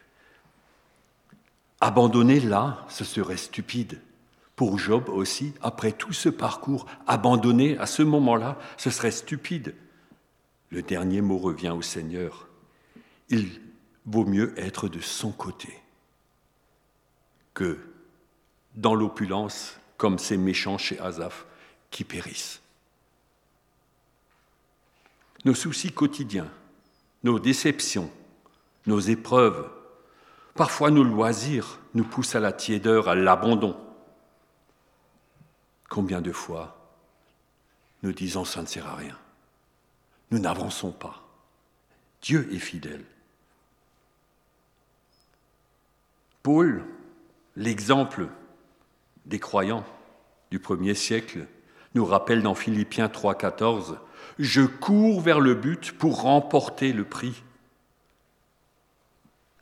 Abandonner 1.82 2.40
là, 2.40 2.86
ce 2.88 3.04
serait 3.04 3.38
stupide. 3.38 4.00
Pour 4.56 4.80
Job 4.80 5.10
aussi, 5.10 5.54
après 5.62 5.92
tout 5.92 6.14
ce 6.14 6.30
parcours, 6.30 6.86
abandonner 7.08 7.78
à 7.78 7.86
ce 7.86 8.04
moment-là, 8.04 8.58
ce 8.78 8.90
serait 8.90 9.12
stupide. 9.12 9.76
Le 10.70 10.82
dernier 10.82 11.22
mot 11.22 11.38
revient 11.38 11.72
au 11.72 11.82
Seigneur. 11.82 12.48
Il 13.30 13.62
vaut 14.06 14.26
mieux 14.26 14.54
être 14.58 14.88
de 14.88 15.00
son 15.00 15.32
côté 15.32 15.70
que 17.54 17.78
dans 18.76 18.96
l'opulence, 18.96 19.78
comme 19.98 20.20
ces 20.20 20.38
méchants 20.38 20.78
chez 20.78 21.00
Asaph 21.00 21.46
qui 21.90 22.04
périssent 22.04 22.62
nos 25.46 25.54
soucis 25.54 25.92
quotidiens, 25.92 26.50
nos 27.24 27.40
déceptions, 27.40 28.10
nos 28.88 29.00
épreuves, 29.00 29.70
parfois 30.56 30.90
nos 30.90 31.04
loisirs 31.04 31.80
nous 31.94 32.04
poussent 32.04 32.36
à 32.36 32.40
la 32.40 32.52
tiédeur, 32.52 33.08
à 33.08 33.16
l'abandon. 33.16 33.78
Combien 35.90 36.22
de 36.22 36.32
fois 36.32 36.82
nous 38.04 38.12
disons 38.14 38.46
ça 38.46 38.62
ne 38.62 38.68
sert 38.68 38.86
à 38.86 38.96
rien, 38.96 39.18
nous 40.30 40.38
n'avançons 40.38 40.92
pas. 40.92 41.24
Dieu 42.22 42.48
est 42.54 42.60
fidèle. 42.60 43.04
Paul, 46.44 46.86
l'exemple 47.56 48.28
des 49.26 49.40
croyants 49.40 49.86
du 50.52 50.60
premier 50.60 50.94
siècle, 50.94 51.48
nous 51.96 52.06
rappelle 52.06 52.44
dans 52.44 52.54
Philippiens 52.54 53.08
3,14 53.08 53.98
je 54.40 54.62
cours 54.62 55.22
vers 55.22 55.40
le 55.40 55.56
but 55.56 55.92
pour 55.94 56.22
remporter 56.22 56.94
le 56.94 57.06
prix. 57.06 57.44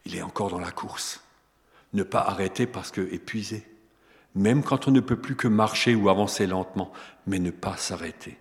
Il 0.05 0.15
est 0.15 0.21
encore 0.21 0.49
dans 0.49 0.59
la 0.59 0.71
course. 0.71 1.23
Ne 1.93 2.03
pas 2.03 2.21
arrêter 2.21 2.65
parce 2.65 2.91
que 2.91 3.01
épuisé, 3.13 3.65
même 4.35 4.63
quand 4.63 4.87
on 4.87 4.91
ne 4.91 4.99
peut 4.99 5.19
plus 5.19 5.35
que 5.35 5.47
marcher 5.47 5.95
ou 5.95 6.09
avancer 6.09 6.47
lentement, 6.47 6.91
mais 7.27 7.39
ne 7.39 7.51
pas 7.51 7.77
s'arrêter. 7.77 8.37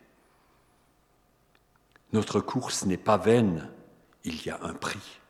Notre 2.13 2.41
course 2.41 2.85
n'est 2.85 2.97
pas 2.97 3.17
vaine, 3.17 3.69
il 4.25 4.45
y 4.45 4.51
a 4.51 4.59
un 4.63 4.75
prix. 4.75 5.21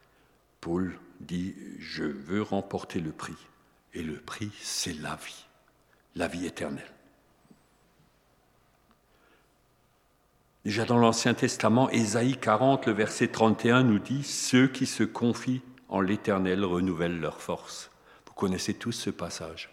Paul 0.61 0.99
dit, 1.21 1.55
je 1.79 2.05
veux 2.05 2.43
remporter 2.43 3.01
le 3.01 3.13
prix. 3.13 3.37
Et 3.95 4.03
le 4.03 4.17
prix, 4.17 4.51
c'est 4.61 4.95
la 4.95 5.17
vie, 5.17 5.47
la 6.17 6.29
vie 6.29 6.47
éternelle. 6.47 6.91
Déjà 10.65 10.85
dans 10.85 10.99
l'Ancien 10.99 11.35
Testament, 11.35 11.91
Ésaïe 11.91 12.37
40, 12.37 12.87
le 12.87 12.93
verset 12.93 13.29
31 13.29 13.83
nous 13.83 13.99
dit 13.99 14.23
Ceux 14.23 14.69
qui 14.69 14.87
se 14.87 15.03
confient 15.03 15.63
en 15.89 16.01
l'Éternel 16.01 16.65
renouvellent 16.65 17.21
leur 17.21 17.41
force. 17.41 17.91
Vous 18.27 18.33
connaissez 18.33 18.75
tous 18.75 18.93
ce 18.93 19.11
passage. 19.11 19.71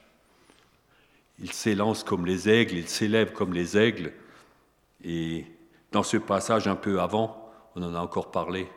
Ils 1.41 1.51
s'élancent 1.51 2.03
comme 2.03 2.25
les 2.25 2.49
aigles, 2.49 2.77
ils 2.77 2.89
s'élèvent 2.89 3.33
comme 3.33 3.53
les 3.53 3.77
aigles. 3.77 4.11
Et 5.03 5.45
dans 5.91 6.03
ce 6.03 6.17
passage 6.17 6.67
un 6.67 6.75
peu 6.75 6.99
avant, 6.99 7.51
on 7.75 7.83
en 7.83 7.95
a 7.95 7.99
encore 7.99 8.31
parlé 8.31 8.67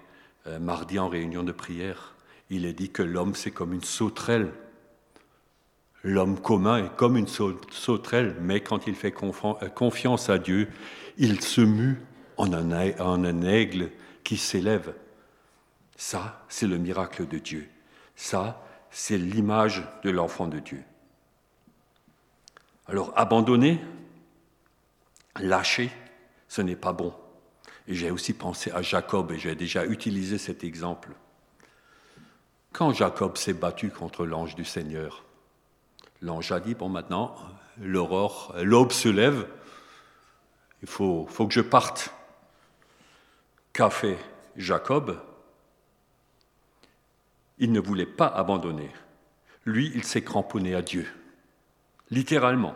euh, 0.47 0.59
mardi 0.59 0.99
en 0.99 1.09
réunion 1.09 1.43
de 1.43 1.53
prière, 1.53 2.15
il 2.51 2.67
est 2.67 2.73
dit 2.73 2.91
que 2.91 3.03
l'homme 3.03 3.35
c'est 3.35 3.53
comme 3.53 3.73
une 3.73 3.85
sauterelle. 3.85 4.53
L'homme 6.03 6.41
commun 6.41 6.85
est 6.85 6.97
comme 6.97 7.17
une 7.17 7.29
sauterelle, 7.29 8.37
mais 8.41 8.61
quand 8.61 8.89
il 8.89 8.97
fait 8.97 9.15
euh, 9.23 9.69
confiance 9.69 10.31
à 10.31 10.39
Dieu, 10.39 10.69
il 11.17 11.41
se 11.41 11.61
mue 11.61 12.01
en 12.39 12.53
un 12.53 13.43
aigle 13.43 13.91
qui 14.25 14.37
s'élève. 14.37 14.95
Ça, 15.97 16.45
c'est 16.49 16.67
le 16.67 16.79
miracle 16.79 17.29
de 17.29 17.39
Dieu. 17.39 17.69
Ça, 18.17 18.67
c'est 18.91 19.19
l'image 19.19 19.85
de 20.03 20.11
l'enfant 20.11 20.49
de 20.49 20.59
Dieu. 20.59 20.83
Alors, 22.87 23.13
abandonner, 23.17 23.81
lâcher, 25.41 25.91
ce 26.49 26.63
n'est 26.63 26.77
pas 26.77 26.93
bon. 26.93 27.15
Et 27.89 27.95
j'ai 27.95 28.11
aussi 28.11 28.33
pensé 28.33 28.71
à 28.71 28.83
Jacob, 28.83 29.33
et 29.33 29.39
j'ai 29.39 29.55
déjà 29.55 29.87
utilisé 29.87 30.39
cet 30.39 30.65
exemple. 30.65 31.11
Quand 32.73 32.93
Jacob 32.93 33.37
s'est 33.37 33.53
battu 33.53 33.91
contre 33.91 34.25
l'ange 34.25 34.55
du 34.55 34.65
Seigneur, 34.65 35.25
l'ange 36.21 36.53
a 36.53 36.61
dit, 36.61 36.75
bon 36.75 36.89
maintenant, 36.89 37.35
l'aurore, 37.81 38.55
l'aube 38.63 38.93
se 38.93 39.09
lève, 39.09 39.47
il 40.83 40.89
faut, 40.89 41.27
faut 41.29 41.47
que 41.47 41.55
je 41.55 41.61
parte. 41.61 42.13
Qu'a 43.73 43.91
fait 43.91 44.19
Jacob? 44.57 45.21
Il 47.59 47.73
ne 47.73 47.81
voulait 47.81 48.07
pas 48.07 48.27
abandonner. 48.27 48.91
Lui, 49.65 49.93
il 49.95 50.05
s'est 50.05 50.23
cramponné 50.23 50.75
à 50.75 50.83
Dieu, 50.83 51.07
littéralement, 52.13 52.75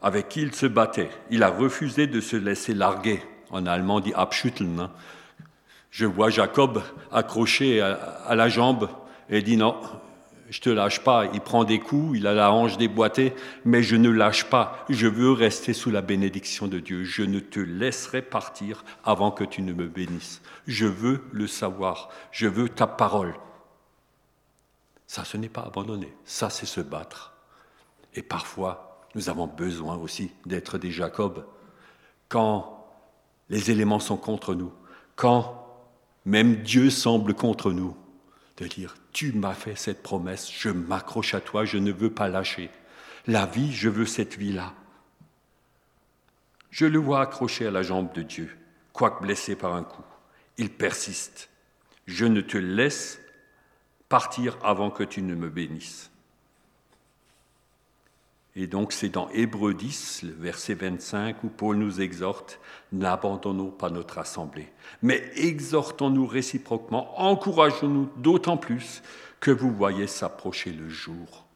avec 0.00 0.28
qui 0.28 0.40
il 0.40 0.54
se 0.54 0.66
battait. 0.66 1.10
Il 1.30 1.42
a 1.42 1.50
refusé 1.50 2.06
de 2.06 2.20
se 2.20 2.36
laisser 2.36 2.72
larguer. 2.72 3.20
En 3.50 3.66
allemand, 3.66 4.00
dit 4.00 4.14
abschütteln. 4.14 4.78
Hein. 4.78 4.90
Je 5.90 6.06
vois 6.06 6.30
Jacob 6.30 6.82
accroché 7.10 7.80
à, 7.80 8.34
la 8.34 8.48
jambe 8.48 8.88
et 9.28 9.42
dit 9.42 9.56
non, 9.56 9.76
je 10.50 10.60
te 10.60 10.70
lâche 10.70 11.02
pas. 11.02 11.26
Il 11.32 11.40
prend 11.40 11.64
des 11.64 11.80
coups, 11.80 12.18
il 12.18 12.26
a 12.26 12.34
la 12.34 12.52
hanche 12.52 12.76
déboîtée, 12.76 13.34
mais 13.64 13.82
je 13.82 13.96
ne 13.96 14.10
lâche 14.10 14.44
pas. 14.44 14.84
Je 14.88 15.08
veux 15.08 15.32
rester 15.32 15.72
sous 15.72 15.90
la 15.90 16.02
bénédiction 16.02 16.68
de 16.68 16.78
Dieu. 16.78 17.04
Je 17.04 17.22
ne 17.22 17.40
te 17.40 17.58
laisserai 17.58 18.22
partir 18.22 18.84
avant 19.02 19.32
que 19.32 19.44
tu 19.44 19.62
ne 19.62 19.72
me 19.72 19.88
bénisses. 19.88 20.42
Je 20.66 20.86
veux 20.86 21.24
le 21.32 21.46
savoir. 21.46 22.10
Je 22.30 22.46
veux 22.46 22.68
ta 22.68 22.86
parole. 22.86 23.34
Ça, 25.06 25.24
ce 25.24 25.38
n'est 25.38 25.48
pas 25.48 25.62
abandonner. 25.62 26.14
Ça, 26.24 26.50
c'est 26.50 26.66
se 26.66 26.82
battre. 26.82 27.37
Et 28.18 28.22
parfois, 28.22 29.06
nous 29.14 29.28
avons 29.28 29.46
besoin 29.46 29.94
aussi 29.94 30.32
d'être 30.44 30.76
des 30.76 30.90
Jacob. 30.90 31.46
Quand 32.28 32.84
les 33.48 33.70
éléments 33.70 34.00
sont 34.00 34.16
contre 34.16 34.56
nous, 34.56 34.72
quand 35.14 35.64
même 36.24 36.56
Dieu 36.56 36.90
semble 36.90 37.32
contre 37.34 37.70
nous, 37.70 37.96
de 38.56 38.66
dire, 38.66 38.96
tu 39.12 39.32
m'as 39.34 39.54
fait 39.54 39.76
cette 39.76 40.02
promesse, 40.02 40.50
je 40.50 40.68
m'accroche 40.68 41.34
à 41.34 41.40
toi, 41.40 41.64
je 41.64 41.78
ne 41.78 41.92
veux 41.92 42.10
pas 42.12 42.28
lâcher. 42.28 42.70
La 43.28 43.46
vie, 43.46 43.72
je 43.72 43.88
veux 43.88 44.04
cette 44.04 44.36
vie-là. 44.36 44.74
Je 46.70 46.86
le 46.86 46.98
vois 46.98 47.20
accroché 47.20 47.68
à 47.68 47.70
la 47.70 47.84
jambe 47.84 48.12
de 48.14 48.22
Dieu, 48.22 48.50
quoique 48.92 49.22
blessé 49.22 49.54
par 49.54 49.76
un 49.76 49.84
coup. 49.84 50.02
Il 50.56 50.70
persiste. 50.70 51.50
Je 52.08 52.24
ne 52.24 52.40
te 52.40 52.58
laisse 52.58 53.20
partir 54.08 54.58
avant 54.64 54.90
que 54.90 55.04
tu 55.04 55.22
ne 55.22 55.36
me 55.36 55.48
bénisses. 55.48 56.07
Et 58.56 58.66
donc 58.66 58.92
c'est 58.92 59.08
dans 59.08 59.28
Hébreu 59.30 59.74
10, 59.74 60.22
le 60.22 60.32
verset 60.32 60.74
25, 60.74 61.44
où 61.44 61.48
Paul 61.48 61.76
nous 61.76 62.00
exhorte, 62.00 62.58
n'abandonnons 62.92 63.70
pas 63.70 63.90
notre 63.90 64.18
assemblée, 64.18 64.68
mais 65.02 65.22
exhortons-nous 65.36 66.26
réciproquement, 66.26 67.20
encourageons-nous 67.20 68.10
d'autant 68.16 68.56
plus 68.56 69.02
que 69.40 69.50
vous 69.50 69.72
voyez 69.72 70.06
s'approcher 70.06 70.72
le 70.72 70.88
jour. 70.88 71.46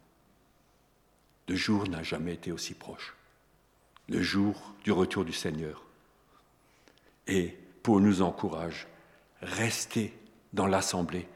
Le 1.49 1.57
jour 1.57 1.89
n'a 1.89 2.03
jamais 2.03 2.35
été 2.35 2.53
aussi 2.53 2.75
proche, 2.75 3.15
le 4.09 4.23
jour 4.23 4.75
du 4.85 4.93
retour 4.93 5.25
du 5.25 5.33
Seigneur. 5.33 5.83
Et 7.27 7.57
Paul 7.83 8.03
nous 8.03 8.23
encourage, 8.23 8.87
restez 9.41 10.15
dans 10.53 10.67
l'assemblée, 10.67 11.27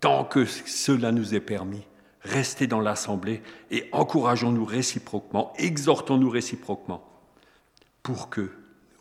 tant 0.00 0.24
que 0.24 0.44
cela 0.44 1.12
nous 1.12 1.34
est 1.34 1.40
permis, 1.40 1.84
restez 2.22 2.66
dans 2.66 2.80
l'assemblée 2.80 3.42
et 3.70 3.88
encourageons-nous 3.92 4.64
réciproquement, 4.64 5.52
exhortons-nous 5.56 6.30
réciproquement 6.30 7.08
pour 8.02 8.30
que 8.30 8.50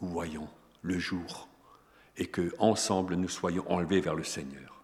nous 0.02 0.08
voyions 0.10 0.48
le 0.82 1.00
jour 1.00 1.48
et 2.18 2.28
que 2.28 2.54
ensemble 2.60 3.16
nous 3.16 3.30
soyons 3.30 3.70
enlevés 3.72 4.02
vers 4.02 4.16
le 4.16 4.24
Seigneur. 4.24 4.84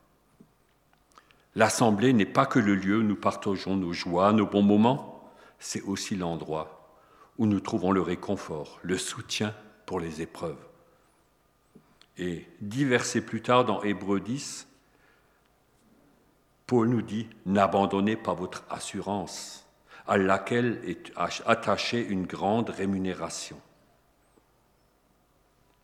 L'assemblée 1.56 2.14
n'est 2.14 2.26
pas 2.26 2.46
que 2.46 2.60
le 2.60 2.76
lieu 2.76 3.00
où 3.00 3.04
nous 3.04 3.16
partageons 3.16 3.76
nos 3.76 3.94
joies, 3.94 4.34
nos 4.34 4.48
bons 4.48 4.64
moments, 4.64 5.32
c'est 5.60 5.82
aussi 5.82 6.16
l'endroit 6.16 6.80
où 7.38 7.46
nous 7.46 7.60
trouvons 7.60 7.92
le 7.92 8.02
réconfort, 8.02 8.80
le 8.84 8.98
soutien 8.98 9.56
pour 9.86 10.00
les 10.00 10.22
épreuves. 10.22 10.64
Et 12.18 12.48
dix 12.62 12.86
versets 12.86 13.22
plus 13.22 13.42
tard 13.42 13.66
dans 13.66 13.82
Hébreu 13.82 14.20
10, 14.20 14.68
Paul 16.74 16.88
nous 16.88 17.04
dit, 17.04 17.30
n'abandonnez 17.46 18.16
pas 18.16 18.34
votre 18.34 18.64
assurance, 18.68 19.64
à 20.08 20.18
laquelle 20.18 20.82
est 20.88 21.14
attachée 21.46 22.04
une 22.04 22.26
grande 22.26 22.72
rémunération. 22.72 23.62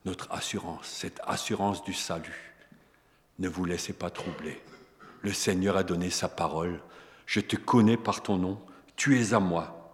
Notre 0.03 0.31
assurance, 0.31 0.87
cette 0.87 1.21
assurance 1.27 1.83
du 1.83 1.93
salut, 1.93 2.55
ne 3.37 3.47
vous 3.47 3.65
laissez 3.65 3.93
pas 3.93 4.09
troubler. 4.09 4.59
Le 5.21 5.31
Seigneur 5.31 5.77
a 5.77 5.83
donné 5.83 6.09
sa 6.09 6.27
parole. 6.27 6.81
Je 7.27 7.39
te 7.39 7.55
connais 7.55 7.95
par 7.95 8.23
ton 8.23 8.37
nom. 8.37 8.59
Tu 8.95 9.21
es 9.21 9.35
à 9.35 9.39
moi. 9.39 9.93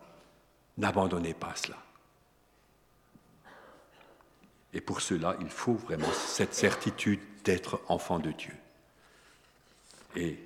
N'abandonnez 0.77 1.33
pas 1.33 1.55
cela. 1.57 1.77
Et 4.71 4.79
pour 4.79 5.01
cela, 5.01 5.35
il 5.41 5.49
faut 5.49 5.73
vraiment 5.73 6.13
cette 6.13 6.53
certitude 6.53 7.19
d'être 7.43 7.81
enfant 7.89 8.19
de 8.19 8.31
Dieu. 8.31 8.55
Et 10.15 10.39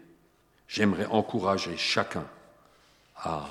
j'aimerais 0.69 1.07
encourager 1.07 1.75
chacun 1.75 2.25
à 3.17 3.45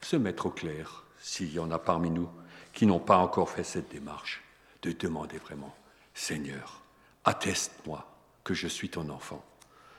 se 0.00 0.16
mettre 0.16 0.46
au 0.46 0.50
clair, 0.50 1.04
s'il 1.20 1.52
y 1.52 1.58
en 1.58 1.70
a 1.70 1.78
parmi 1.78 2.08
nous 2.08 2.30
qui 2.72 2.86
n'ont 2.86 3.00
pas 3.00 3.18
encore 3.18 3.50
fait 3.50 3.64
cette 3.64 3.90
démarche, 3.90 4.42
de 4.80 4.92
demander 4.92 5.36
vraiment, 5.36 5.74
Seigneur, 6.14 6.80
atteste-moi 7.24 8.06
que 8.44 8.54
je 8.54 8.68
suis 8.68 8.88
ton 8.88 9.10
enfant. 9.10 9.44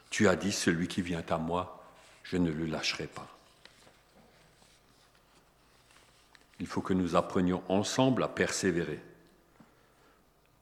Tu 0.09 0.27
as 0.27 0.35
dit, 0.35 0.51
celui 0.51 0.87
qui 0.87 1.01
vient 1.01 1.23
à 1.29 1.37
moi, 1.37 1.83
je 2.23 2.37
ne 2.37 2.49
le 2.49 2.65
lâcherai 2.65 3.07
pas. 3.07 3.27
Il 6.59 6.67
faut 6.67 6.81
que 6.81 6.93
nous 6.93 7.15
apprenions 7.15 7.61
ensemble 7.69 8.23
à 8.23 8.27
persévérer. 8.27 9.01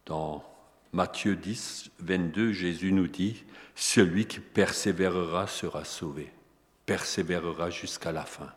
Dans 0.05 0.43
Matthieu 0.91 1.35
10, 1.35 1.91
22, 1.99 2.51
Jésus 2.51 2.91
nous 2.91 3.07
dit, 3.07 3.43
Celui 3.75 4.25
qui 4.25 4.39
persévérera 4.39 5.45
sera 5.45 5.85
sauvé, 5.85 6.33
persévérera 6.85 7.69
jusqu'à 7.69 8.11
la 8.11 8.25
fin. 8.25 8.51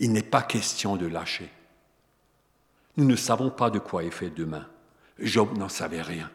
Il 0.00 0.12
n'est 0.12 0.22
pas 0.22 0.42
question 0.42 0.96
de 0.96 1.06
lâcher. 1.06 1.50
Nous 2.96 3.04
ne 3.04 3.16
savons 3.16 3.50
pas 3.50 3.70
de 3.70 3.78
quoi 3.78 4.02
est 4.02 4.10
fait 4.10 4.30
demain. 4.30 4.66
Job 5.20 5.56
n'en 5.56 5.68
savait 5.68 6.02
rien, 6.02 6.30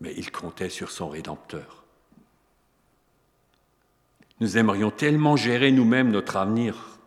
mais 0.00 0.14
il 0.16 0.30
comptait 0.30 0.70
sur 0.70 0.90
son 0.90 1.08
Rédempteur. 1.08 1.84
Nous 4.40 4.56
aimerions 4.56 4.90
tellement 4.90 5.36
gérer 5.36 5.70
nous-mêmes 5.70 6.10
notre 6.10 6.36
avenir, 6.36 6.98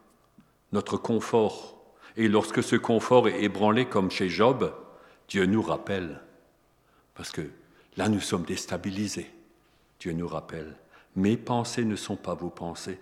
notre 0.72 0.98
confort, 0.98 1.76
et 2.16 2.28
lorsque 2.28 2.64
ce 2.64 2.76
confort 2.76 3.28
est 3.28 3.44
ébranlé 3.44 3.86
comme 3.86 4.12
chez 4.12 4.30
Job, 4.30 4.74
Dieu 5.28 5.46
nous 5.46 5.62
rappelle, 5.62 6.22
parce 7.14 7.32
que 7.32 7.50
là 7.98 8.10
nous 8.10 8.20
sommes 8.20 8.46
déstabilisés. 8.46 9.32
Dieu 10.00 10.14
nous 10.14 10.28
rappelle, 10.28 10.76
mes 11.16 11.38
pensées 11.38 11.86
ne 11.86 11.96
sont 11.96 12.18
pas 12.18 12.34
vos 12.34 12.50
pensées, 12.50 13.00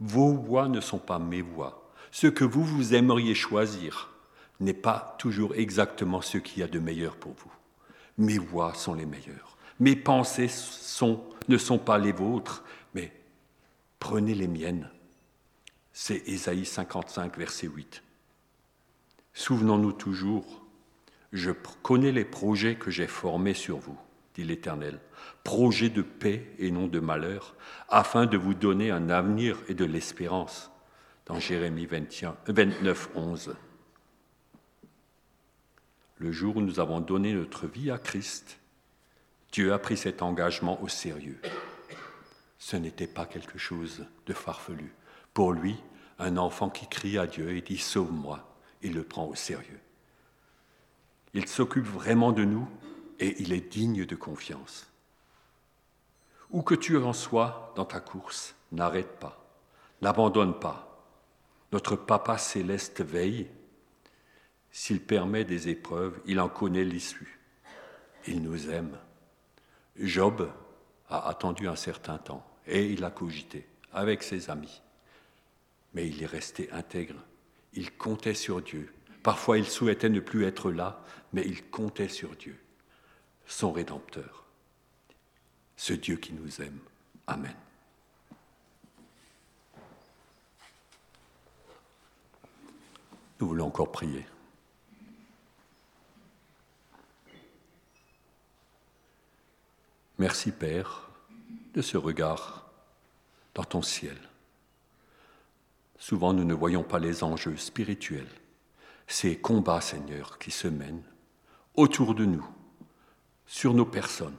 vos 0.00 0.34
voix 0.34 0.68
ne 0.68 0.80
sont 0.80 0.98
pas 0.98 1.18
mes 1.18 1.42
voix. 1.42 1.90
Ce 2.10 2.26
que 2.26 2.44
vous 2.44 2.64
vous 2.64 2.94
aimeriez 2.94 3.34
choisir 3.34 4.10
n'est 4.60 4.72
pas 4.72 5.16
toujours 5.18 5.54
exactement 5.54 6.20
ce 6.20 6.38
qu'il 6.38 6.60
y 6.60 6.62
a 6.62 6.68
de 6.68 6.78
meilleur 6.78 7.16
pour 7.16 7.32
vous. 7.32 7.52
Mes 8.18 8.38
voix 8.38 8.74
sont 8.74 8.94
les 8.94 9.06
meilleures. 9.06 9.56
Mes 9.80 9.96
pensées 9.96 10.50
ne 11.48 11.58
sont 11.58 11.78
pas 11.78 11.98
les 11.98 12.12
vôtres, 12.12 12.62
mais 12.94 13.12
prenez 13.98 14.34
les 14.34 14.46
miennes. 14.46 14.88
C'est 15.92 16.22
Ésaïe 16.28 16.66
55, 16.66 17.36
verset 17.36 17.66
8. 17.68 18.02
Souvenons-nous 19.32 19.92
toujours 19.92 20.63
je 21.34 21.50
connais 21.50 22.12
les 22.12 22.24
projets 22.24 22.76
que 22.76 22.92
j'ai 22.92 23.08
formés 23.08 23.54
sur 23.54 23.78
vous, 23.78 23.98
dit 24.34 24.44
l'Éternel, 24.44 25.00
projets 25.42 25.90
de 25.90 26.00
paix 26.00 26.48
et 26.58 26.70
non 26.70 26.86
de 26.86 27.00
malheur, 27.00 27.56
afin 27.88 28.26
de 28.26 28.36
vous 28.36 28.54
donner 28.54 28.92
un 28.92 29.10
avenir 29.10 29.58
et 29.68 29.74
de 29.74 29.84
l'espérance. 29.84 30.70
Dans 31.26 31.40
Jérémie 31.40 31.86
29, 31.86 33.10
11. 33.16 33.56
Le 36.18 36.32
jour 36.32 36.56
où 36.56 36.60
nous 36.60 36.78
avons 36.78 37.00
donné 37.00 37.32
notre 37.32 37.66
vie 37.66 37.90
à 37.90 37.98
Christ, 37.98 38.60
Dieu 39.50 39.72
a 39.72 39.78
pris 39.78 39.96
cet 39.96 40.22
engagement 40.22 40.80
au 40.82 40.88
sérieux. 40.88 41.40
ce 42.58 42.76
n'était 42.76 43.08
pas 43.08 43.26
quelque 43.26 43.58
chose 43.58 44.06
de 44.26 44.32
farfelu. 44.32 44.94
Pour 45.32 45.52
lui, 45.52 45.76
un 46.18 46.36
enfant 46.36 46.70
qui 46.70 46.86
crie 46.86 47.18
à 47.18 47.26
Dieu 47.26 47.56
et 47.56 47.60
dit 47.60 47.78
Sauve-moi, 47.78 48.56
il 48.82 48.94
le 48.94 49.02
prend 49.02 49.26
au 49.26 49.34
sérieux. 49.34 49.80
Il 51.34 51.48
s'occupe 51.48 51.86
vraiment 51.86 52.32
de 52.32 52.44
nous 52.44 52.68
et 53.18 53.42
il 53.42 53.52
est 53.52 53.72
digne 53.72 54.06
de 54.06 54.16
confiance. 54.16 54.90
Où 56.50 56.62
que 56.62 56.76
tu 56.76 56.96
en 56.96 57.12
sois 57.12 57.72
dans 57.76 57.84
ta 57.84 58.00
course, 58.00 58.54
n'arrête 58.70 59.18
pas, 59.18 59.44
n'abandonne 60.00 60.58
pas. 60.58 60.90
Notre 61.72 61.96
Papa 61.96 62.38
céleste 62.38 63.02
veille. 63.02 63.48
S'il 64.70 65.00
permet 65.00 65.44
des 65.44 65.68
épreuves, 65.68 66.20
il 66.26 66.38
en 66.38 66.48
connaît 66.48 66.84
l'issue. 66.84 67.40
Il 68.26 68.42
nous 68.42 68.70
aime. 68.70 68.96
Job 69.98 70.50
a 71.08 71.28
attendu 71.28 71.68
un 71.68 71.76
certain 71.76 72.18
temps 72.18 72.46
et 72.66 72.86
il 72.86 73.04
a 73.04 73.10
cogité 73.10 73.66
avec 73.92 74.22
ses 74.22 74.50
amis. 74.50 74.82
Mais 75.94 76.08
il 76.08 76.22
est 76.22 76.26
resté 76.26 76.70
intègre. 76.72 77.20
Il 77.72 77.96
comptait 77.96 78.34
sur 78.34 78.62
Dieu. 78.62 78.92
Parfois 79.24 79.56
il 79.56 79.66
souhaitait 79.66 80.10
ne 80.10 80.20
plus 80.20 80.44
être 80.44 80.70
là, 80.70 81.02
mais 81.32 81.42
il 81.46 81.64
comptait 81.70 82.10
sur 82.10 82.36
Dieu, 82.36 82.60
son 83.46 83.72
Rédempteur, 83.72 84.44
ce 85.76 85.94
Dieu 85.94 86.16
qui 86.16 86.34
nous 86.34 86.60
aime. 86.60 86.78
Amen. 87.26 87.56
Nous 93.40 93.48
voulons 93.48 93.68
encore 93.68 93.90
prier. 93.90 94.26
Merci 100.18 100.52
Père 100.52 101.08
de 101.72 101.80
ce 101.80 101.96
regard 101.96 102.70
dans 103.54 103.64
ton 103.64 103.80
ciel. 103.80 104.18
Souvent 105.98 106.34
nous 106.34 106.44
ne 106.44 106.52
voyons 106.52 106.82
pas 106.84 106.98
les 106.98 107.24
enjeux 107.24 107.56
spirituels, 107.56 108.28
ces 109.06 109.36
combats 109.36 109.80
Seigneur 109.80 110.38
qui 110.38 110.50
se 110.50 110.68
mènent 110.68 111.02
autour 111.74 112.14
de 112.14 112.24
nous, 112.24 112.46
sur 113.46 113.74
nos 113.74 113.84
personnes, 113.84 114.36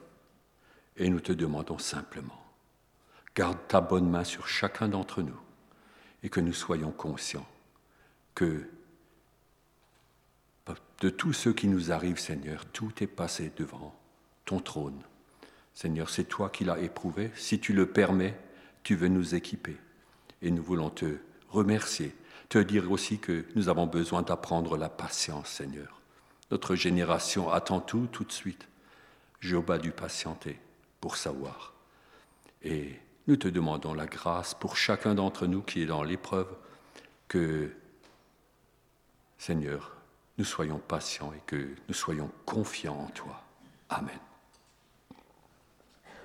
et 0.98 1.10
nous 1.10 1.20
te 1.20 1.32
demandons 1.32 1.78
simplement, 1.78 2.42
garde 3.36 3.58
ta 3.68 3.82
bonne 3.82 4.10
main 4.10 4.24
sur 4.24 4.48
chacun 4.48 4.88
d'entre 4.88 5.22
nous 5.22 5.40
et 6.24 6.30
que 6.30 6.40
nous 6.40 6.54
soyons 6.54 6.92
conscients 6.92 7.48
que 8.34 8.70
de 11.02 11.10
tout 11.10 11.34
ce 11.34 11.50
qui 11.50 11.68
nous 11.68 11.92
arrive, 11.92 12.18
Seigneur, 12.18 12.66
tout 12.68 12.92
est 13.02 13.08
passé 13.08 13.52
devant 13.58 13.94
ton 14.46 14.60
trône 14.60 15.04
Seigneur, 15.76 16.10
c'est 16.10 16.24
toi 16.24 16.50
qui 16.50 16.64
l'as 16.64 16.80
éprouvé. 16.80 17.32
Si 17.36 17.60
tu 17.60 17.74
le 17.74 17.86
permets, 17.86 18.40
tu 18.84 18.96
veux 18.96 19.10
nous 19.10 19.36
équiper. 19.36 19.76
Et 20.42 20.50
nous 20.50 20.64
voulons 20.64 20.90
te 20.90 21.18
remercier, 21.50 22.16
te 22.50 22.58
dire 22.58 22.92
aussi 22.92 23.20
que 23.20 23.46
nous 23.56 23.70
avons 23.70 23.88
besoin 23.88 24.22
d'apprendre 24.22 24.78
la 24.78 24.90
patience, 24.90 25.50
Seigneur. 25.50 26.02
Notre 26.52 26.76
génération 26.76 27.50
attend 27.50 27.80
tout 27.80 28.08
tout 28.12 28.24
de 28.24 28.32
suite. 28.32 28.68
Job 29.42 29.70
a 29.72 29.78
dû 29.78 29.92
patienter 29.92 30.60
pour 31.02 31.18
savoir. 31.18 31.74
Et 32.64 33.00
nous 33.28 33.36
te 33.36 33.48
demandons 33.48 33.94
la 33.94 34.06
grâce 34.06 34.54
pour 34.54 34.78
chacun 34.78 35.16
d'entre 35.16 35.48
nous 35.48 35.62
qui 35.62 35.82
est 35.82 35.88
dans 35.88 36.04
l'épreuve, 36.04 36.56
que, 37.28 37.72
Seigneur, 39.38 39.96
nous 40.38 40.46
soyons 40.46 40.80
patients 40.80 41.34
et 41.36 41.42
que 41.46 41.70
nous 41.88 41.94
soyons 41.94 42.30
confiants 42.46 43.00
en 43.00 43.08
toi. 43.08 43.42
Amen. 43.90 44.20